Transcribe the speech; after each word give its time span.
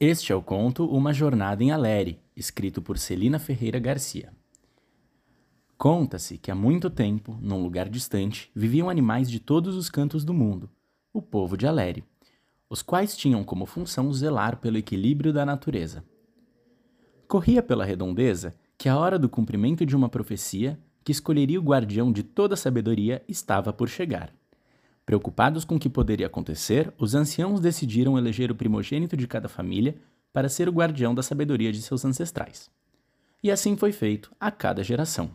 Este 0.00 0.30
é 0.30 0.34
o 0.36 0.40
conto 0.40 0.86
Uma 0.86 1.12
Jornada 1.12 1.60
em 1.64 1.72
Aléria, 1.72 2.20
escrito 2.36 2.80
por 2.80 2.96
Celina 2.98 3.40
Ferreira 3.40 3.80
Garcia. 3.80 4.32
Conta-se 5.76 6.38
que 6.38 6.52
há 6.52 6.54
muito 6.54 6.88
tempo, 6.88 7.36
num 7.42 7.60
lugar 7.60 7.88
distante, 7.88 8.48
viviam 8.54 8.88
animais 8.88 9.28
de 9.28 9.40
todos 9.40 9.74
os 9.74 9.90
cantos 9.90 10.24
do 10.24 10.32
mundo, 10.32 10.70
o 11.12 11.20
povo 11.20 11.56
de 11.56 11.66
Aléria, 11.66 12.04
os 12.70 12.80
quais 12.80 13.16
tinham 13.16 13.42
como 13.42 13.66
função 13.66 14.12
zelar 14.12 14.58
pelo 14.58 14.78
equilíbrio 14.78 15.32
da 15.32 15.44
natureza. 15.44 16.04
Corria 17.26 17.60
pela 17.60 17.84
redondeza 17.84 18.54
que 18.78 18.88
a 18.88 18.96
hora 18.96 19.18
do 19.18 19.28
cumprimento 19.28 19.84
de 19.84 19.96
uma 19.96 20.08
profecia, 20.08 20.78
que 21.02 21.10
escolheria 21.10 21.58
o 21.58 21.64
guardião 21.64 22.12
de 22.12 22.22
toda 22.22 22.54
a 22.54 22.56
sabedoria, 22.56 23.24
estava 23.26 23.72
por 23.72 23.88
chegar. 23.88 24.32
Preocupados 25.08 25.64
com 25.64 25.76
o 25.76 25.78
que 25.78 25.88
poderia 25.88 26.26
acontecer, 26.26 26.92
os 26.98 27.14
anciãos 27.14 27.60
decidiram 27.60 28.18
eleger 28.18 28.50
o 28.50 28.54
primogênito 28.54 29.16
de 29.16 29.26
cada 29.26 29.48
família 29.48 29.96
para 30.34 30.50
ser 30.50 30.68
o 30.68 30.72
guardião 30.72 31.14
da 31.14 31.22
sabedoria 31.22 31.72
de 31.72 31.80
seus 31.80 32.04
ancestrais. 32.04 32.70
E 33.42 33.50
assim 33.50 33.74
foi 33.74 33.90
feito 33.90 34.30
a 34.38 34.50
cada 34.50 34.84
geração. 34.84 35.30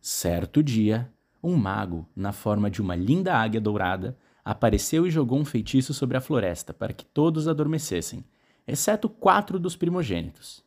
Certo 0.00 0.64
dia, 0.64 1.08
um 1.40 1.54
mago, 1.54 2.08
na 2.16 2.32
forma 2.32 2.68
de 2.68 2.82
uma 2.82 2.96
linda 2.96 3.36
águia 3.36 3.60
dourada, 3.60 4.18
apareceu 4.44 5.06
e 5.06 5.12
jogou 5.12 5.38
um 5.38 5.44
feitiço 5.44 5.94
sobre 5.94 6.16
a 6.16 6.20
floresta 6.20 6.74
para 6.74 6.92
que 6.92 7.04
todos 7.04 7.46
adormecessem, 7.46 8.24
exceto 8.66 9.08
quatro 9.08 9.60
dos 9.60 9.76
primogênitos. 9.76 10.60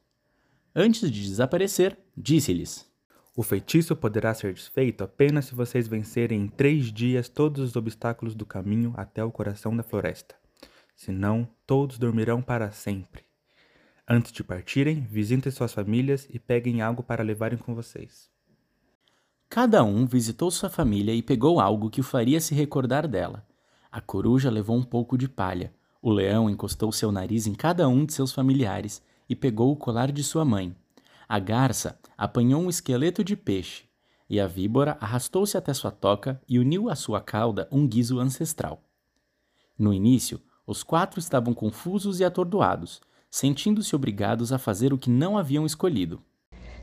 Antes 0.74 1.12
de 1.12 1.22
desaparecer, 1.22 1.98
disse-lhes: 2.16 2.90
o 3.36 3.44
feitiço 3.44 3.96
poderá 3.98 4.34
ser 4.34 4.54
desfeito 4.54 5.04
apenas 5.04 5.46
se 5.46 5.56
vocês 5.56 5.90
vencerem 5.90 6.44
em 6.44 6.48
três 6.48 6.86
dias 6.86 7.28
todos 7.28 7.62
os 7.62 7.76
obstáculos 7.76 8.34
do 8.34 8.46
caminho 8.46 8.94
até 8.96 9.22
o 9.26 9.32
coração 9.32 9.76
da 9.76 9.84
floresta. 9.84 10.36
Senão, 10.96 11.46
todos 11.68 11.98
dormirão 11.98 12.42
para 12.42 12.72
sempre. 12.72 13.26
Antes 14.08 14.32
de 14.32 14.42
partirem, 14.42 15.02
visitem 15.02 15.52
suas 15.52 15.74
famílias 15.74 16.26
e 16.32 16.40
peguem 16.40 16.82
algo 16.82 17.04
para 17.04 17.24
levarem 17.24 17.58
com 17.58 17.76
vocês. 17.76 18.30
Cada 19.50 19.84
um 19.84 20.06
visitou 20.06 20.50
sua 20.50 20.70
família 20.70 21.14
e 21.14 21.22
pegou 21.22 21.60
algo 21.60 21.90
que 21.90 22.00
o 22.00 22.04
faria 22.04 22.40
se 22.40 22.56
recordar 22.56 23.06
dela. 23.06 23.46
A 23.92 24.00
coruja 24.00 24.50
levou 24.50 24.78
um 24.78 24.84
pouco 24.84 25.18
de 25.18 25.28
palha. 25.28 25.74
O 26.02 26.10
leão 26.10 26.50
encostou 26.50 26.90
seu 26.92 27.12
nariz 27.12 27.48
em 27.48 27.54
cada 27.54 27.88
um 27.90 28.06
de 28.06 28.14
seus 28.14 28.32
familiares 28.32 29.02
e 29.28 29.36
pegou 29.36 29.74
o 29.74 29.76
colar 29.76 30.12
de 30.12 30.24
sua 30.24 30.46
mãe. 30.46 30.74
A 31.28 31.40
garça 31.40 32.00
apanhou 32.18 32.62
um 32.62 32.70
esqueleto 32.70 33.24
de 33.24 33.36
peixe, 33.36 33.86
e 34.30 34.40
a 34.40 34.48
víbora 34.48 34.98
arrastou-se 35.00 35.58
até 35.58 35.74
sua 35.74 35.92
toca 35.92 36.42
e 36.48 36.60
uniu 36.60 36.90
à 36.90 36.96
sua 36.96 37.22
cauda 37.22 37.68
um 37.72 37.88
guiso 37.88 38.20
ancestral. 38.20 38.84
No 39.78 39.94
início, 39.94 40.42
os 40.66 40.84
quatro 40.84 41.20
estavam 41.20 41.54
confusos 41.54 42.20
e 42.20 42.26
atordoados, 42.26 43.02
sentindo-se 43.30 43.96
obrigados 43.96 44.52
a 44.54 44.58
fazer 44.58 44.94
o 44.94 44.98
que 44.98 45.10
não 45.10 45.38
haviam 45.38 45.66
escolhido. 45.66 46.22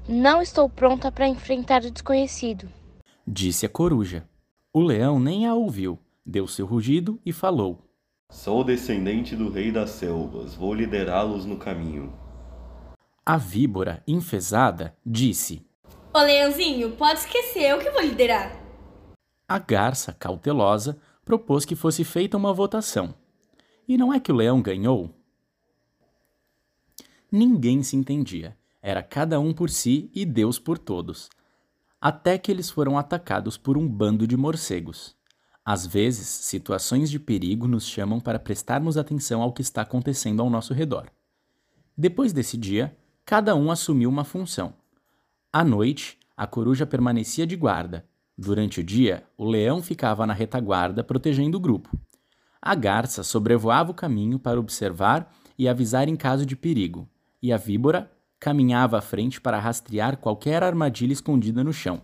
Não 0.09 0.43
estou 0.43 0.69
pronta 0.69 1.11
para 1.11 1.29
enfrentar 1.29 1.83
o 1.85 1.91
desconhecido, 1.91 2.69
disse 3.27 3.65
a 3.65 3.69
coruja. 3.69 4.29
O 4.73 4.81
leão 4.81 5.21
nem 5.21 5.47
a 5.47 5.55
ouviu, 5.55 5.99
deu 6.25 6.47
seu 6.47 6.67
rugido 6.67 7.21
e 7.25 7.33
falou: 7.33 7.87
Sou 8.31 8.65
descendente 8.65 9.37
do 9.37 9.51
rei 9.51 9.71
das 9.71 9.91
selvas, 9.91 10.55
vou 10.55 10.75
liderá-los 10.75 11.45
no 11.45 11.57
caminho. 11.57 12.13
A 13.25 13.37
víbora, 13.37 14.03
enfesada, 14.05 14.97
disse: 15.07 15.65
Ô 16.13 16.19
leãozinho, 16.19 16.97
pode 16.97 17.21
esquecer, 17.21 17.71
eu 17.71 17.79
que 17.79 17.89
vou 17.89 18.03
liderar. 18.03 18.61
A 19.47 19.61
garça, 19.61 20.13
cautelosa, 20.13 20.99
propôs 21.25 21.65
que 21.65 21.77
fosse 21.77 22.03
feita 22.03 22.37
uma 22.37 22.53
votação. 22.53 23.15
E 23.87 23.97
não 23.97 24.13
é 24.13 24.19
que 24.19 24.33
o 24.33 24.35
leão 24.35 24.61
ganhou? 24.61 25.15
Ninguém 27.31 27.85
se 27.85 27.95
entendia. 27.95 28.57
Era 28.83 29.05
cada 29.05 29.39
um 29.39 29.55
por 29.55 29.71
si 29.71 30.11
e 30.13 30.25
Deus 30.25 30.59
por 30.59 30.77
todos. 30.77 31.31
Até 32.01 32.37
que 32.37 32.51
eles 32.51 32.71
foram 32.71 32.99
atacados 32.99 33.57
por 33.57 33.79
um 33.79 33.87
bando 33.87 34.27
de 34.27 34.37
morcegos. 34.37 35.17
Às 35.65 35.87
vezes, 35.87 36.27
situações 36.27 37.09
de 37.09 37.21
perigo 37.21 37.69
nos 37.69 37.87
chamam 37.87 38.19
para 38.19 38.41
prestarmos 38.41 38.99
atenção 38.99 39.41
ao 39.41 39.53
que 39.53 39.63
está 39.63 39.83
acontecendo 39.83 40.43
ao 40.43 40.51
nosso 40.51 40.75
redor. 40.75 41.09
Depois 41.97 42.33
desse 42.33 42.57
dia, 42.57 42.97
cada 43.25 43.55
um 43.55 43.71
assumiu 43.71 44.09
uma 44.09 44.25
função. 44.25 44.75
À 45.53 45.65
noite, 45.65 46.19
a 46.37 46.47
coruja 46.47 46.87
permanecia 46.87 47.47
de 47.47 47.57
guarda. 47.57 48.05
Durante 48.37 48.81
o 48.81 48.85
dia, 48.85 49.25
o 49.37 49.45
leão 49.45 49.83
ficava 49.83 50.27
na 50.27 50.33
retaguarda 50.33 51.05
protegendo 51.05 51.57
o 51.57 51.61
grupo. 51.61 51.97
A 52.61 52.75
garça 52.75 53.23
sobrevoava 53.23 53.91
o 53.91 53.95
caminho 53.95 54.39
para 54.39 54.59
observar 54.59 55.33
e 55.59 55.69
avisar 55.69 56.09
em 56.09 56.17
caso 56.17 56.47
de 56.47 56.57
perigo, 56.57 57.09
e 57.43 57.53
a 57.53 57.57
víbora 57.57 58.11
caminhava 58.41 58.99
à 58.99 59.01
frente 59.01 59.41
para 59.41 59.59
rastrear 59.59 60.17
qualquer 60.17 60.63
armadilha 60.63 61.13
escondida 61.13 61.63
no 61.63 61.73
chão. 61.73 62.03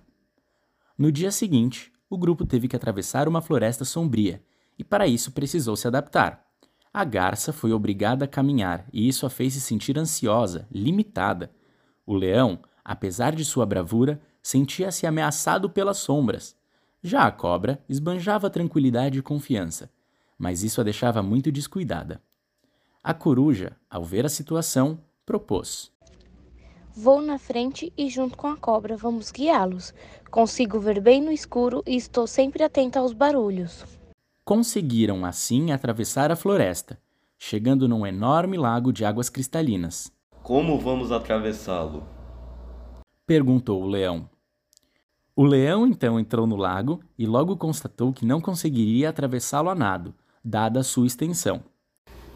No 0.97 1.11
dia 1.11 1.31
seguinte, 1.31 1.93
o 2.11 2.19
grupo 2.19 2.45
teve 2.45 2.69
que 2.69 2.77
atravessar 2.77 3.29
uma 3.29 3.43
floresta 3.43 3.85
sombria, 3.85 4.43
e 4.79 4.85
para 4.85 5.07
isso 5.07 5.33
precisou 5.33 5.77
se 5.77 5.87
adaptar. 5.87 6.48
A 6.99 7.05
garça 7.05 7.53
foi 7.53 7.73
obrigada 7.73 8.25
a 8.25 8.29
caminhar 8.29 8.85
e 8.93 9.07
isso 9.07 9.25
a 9.25 9.31
fez 9.31 9.53
se 9.53 9.61
sentir 9.61 9.97
ansiosa, 9.97 10.67
limitada. 10.69 11.49
O 12.05 12.13
leão, 12.13 12.59
apesar 12.85 13.37
de 13.37 13.45
sua 13.45 13.65
bravura, 13.65 14.21
sentia-se 14.43 15.07
ameaçado 15.07 15.71
pelas 15.71 15.99
sombras. 15.99 16.57
Já 17.01 17.25
a 17.25 17.31
cobra 17.31 17.81
esbanjava 17.89 18.51
tranquilidade 18.51 19.17
e 19.17 19.23
confiança, 19.23 19.89
mas 20.37 20.65
isso 20.65 20.81
a 20.81 20.85
deixava 20.85 21.23
muito 21.23 21.53
descuidada. 21.53 22.21
A 23.01 23.15
coruja, 23.15 23.77
ao 23.89 24.03
ver 24.05 24.27
a 24.27 24.29
situação, 24.29 24.99
propôs: 25.25 25.93
Vou 26.97 27.23
na 27.23 27.39
frente 27.39 27.93
e, 27.97 28.11
junto 28.11 28.37
com 28.37 28.49
a 28.49 28.57
cobra, 28.57 28.97
vamos 28.97 29.31
guiá-los. 29.31 29.95
Consigo 30.33 30.81
ver 30.81 31.01
bem 31.01 31.23
no 31.23 31.31
escuro 31.31 31.81
e 31.87 31.95
estou 31.95 32.27
sempre 32.27 32.65
atenta 32.65 32.99
aos 32.99 33.13
barulhos. 33.13 33.98
Conseguiram 34.49 35.27
assim 35.27 35.73
atravessar 35.73 36.33
a 36.33 36.35
floresta, 36.35 36.99
chegando 37.37 37.87
num 37.87 38.07
enorme 38.07 38.57
lago 38.57 38.95
de 38.95 39.05
águas 39.05 39.29
cristalinas. 39.29 40.11
Como 40.43 40.79
vamos 40.81 41.13
atravessá-lo? 41.13 42.03
perguntou 43.27 43.83
o 43.83 43.87
leão. 43.87 44.27
O 45.37 45.45
leão 45.45 45.87
então 45.87 46.19
entrou 46.19 46.47
no 46.47 46.57
lago 46.57 46.99
e 47.19 47.27
logo 47.27 47.59
constatou 47.59 48.11
que 48.11 48.25
não 48.25 48.41
conseguiria 48.41 49.11
atravessá-lo 49.11 49.69
a 49.69 49.75
nado, 49.75 50.15
dada 50.43 50.81
a 50.81 50.83
sua 50.83 51.07
extensão. 51.07 51.63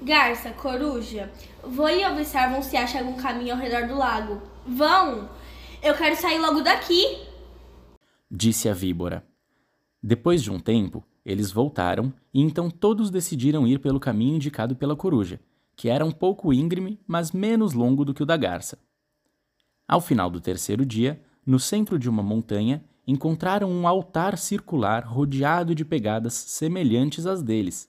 Garça, 0.02 0.50
coruja, 0.50 1.32
vou 1.64 1.88
e 1.88 2.04
observam 2.04 2.60
se 2.60 2.76
acha 2.76 2.98
algum 2.98 3.16
caminho 3.16 3.54
ao 3.54 3.58
redor 3.58 3.88
do 3.88 3.96
lago. 3.96 4.42
Vão! 4.66 5.30
Eu 5.82 5.94
quero 5.94 6.14
sair 6.16 6.38
logo 6.38 6.60
daqui! 6.60 7.26
Disse 8.30 8.68
a 8.68 8.74
víbora. 8.74 9.26
Depois 10.02 10.42
de 10.42 10.50
um 10.50 10.60
tempo, 10.60 11.02
eles 11.24 11.52
voltaram 11.52 12.12
e 12.34 12.40
então 12.40 12.70
todos 12.70 13.10
decidiram 13.10 13.66
ir 13.66 13.78
pelo 13.78 14.00
caminho 14.00 14.36
indicado 14.36 14.74
pela 14.74 14.96
coruja, 14.96 15.40
que 15.76 15.88
era 15.88 16.04
um 16.04 16.10
pouco 16.10 16.52
íngreme, 16.52 16.98
mas 17.06 17.32
menos 17.32 17.72
longo 17.72 18.04
do 18.04 18.12
que 18.12 18.22
o 18.22 18.26
da 18.26 18.36
garça. 18.36 18.78
Ao 19.86 20.00
final 20.00 20.30
do 20.30 20.40
terceiro 20.40 20.84
dia, 20.84 21.22
no 21.44 21.58
centro 21.58 21.98
de 21.98 22.08
uma 22.08 22.22
montanha, 22.22 22.84
encontraram 23.06 23.70
um 23.70 23.86
altar 23.86 24.38
circular 24.38 25.04
rodeado 25.04 25.74
de 25.74 25.84
pegadas 25.84 26.34
semelhantes 26.34 27.26
às 27.26 27.42
deles. 27.42 27.88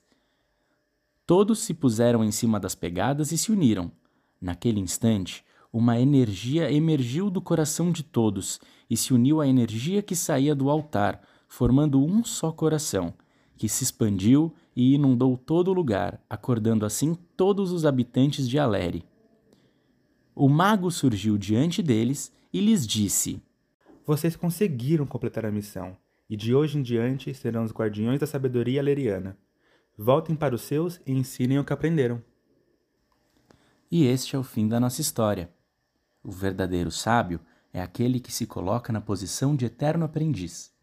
Todos 1.26 1.60
se 1.60 1.72
puseram 1.72 2.22
em 2.22 2.30
cima 2.30 2.60
das 2.60 2.74
pegadas 2.74 3.32
e 3.32 3.38
se 3.38 3.50
uniram. 3.50 3.90
Naquele 4.40 4.80
instante, 4.80 5.44
uma 5.72 5.98
energia 5.98 6.70
emergiu 6.70 7.30
do 7.30 7.40
coração 7.40 7.90
de 7.90 8.02
todos 8.02 8.60
e 8.90 8.96
se 8.96 9.14
uniu 9.14 9.40
à 9.40 9.46
energia 9.46 10.02
que 10.02 10.14
saía 10.14 10.54
do 10.54 10.68
altar, 10.68 11.22
formando 11.48 12.04
um 12.04 12.22
só 12.22 12.52
coração, 12.52 13.14
que 13.56 13.68
se 13.68 13.84
expandiu 13.84 14.52
e 14.74 14.94
inundou 14.94 15.36
todo 15.36 15.68
o 15.68 15.74
lugar, 15.74 16.20
acordando 16.28 16.84
assim 16.84 17.14
todos 17.36 17.72
os 17.72 17.84
habitantes 17.84 18.48
de 18.48 18.58
Aleri. 18.58 19.04
O 20.34 20.48
mago 20.48 20.90
surgiu 20.90 21.38
diante 21.38 21.82
deles 21.82 22.32
e 22.52 22.60
lhes 22.60 22.86
disse: 22.86 23.40
Vocês 24.04 24.34
conseguiram 24.34 25.06
completar 25.06 25.46
a 25.46 25.52
missão, 25.52 25.96
e 26.28 26.36
de 26.36 26.54
hoje 26.54 26.78
em 26.78 26.82
diante 26.82 27.32
serão 27.32 27.64
os 27.64 27.72
guardiões 27.72 28.18
da 28.18 28.26
sabedoria 28.26 28.80
aleriana. 28.80 29.38
Voltem 29.96 30.34
para 30.34 30.54
os 30.54 30.62
seus 30.62 31.00
e 31.06 31.12
ensinem 31.12 31.58
o 31.58 31.64
que 31.64 31.72
aprenderam. 31.72 32.20
E 33.88 34.06
este 34.06 34.34
é 34.34 34.38
o 34.38 34.42
fim 34.42 34.66
da 34.66 34.80
nossa 34.80 35.00
história. 35.00 35.48
O 36.22 36.32
verdadeiro 36.32 36.90
sábio 36.90 37.38
é 37.72 37.80
aquele 37.80 38.18
que 38.18 38.32
se 38.32 38.44
coloca 38.44 38.92
na 38.92 39.00
posição 39.00 39.54
de 39.54 39.66
eterno 39.66 40.04
aprendiz 40.04 40.73